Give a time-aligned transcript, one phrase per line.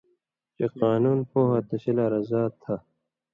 [0.55, 2.75] چے قانُون پوہہۡ تسی لا رضا تھہ۔